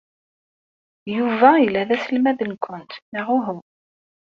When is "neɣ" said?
3.13-3.27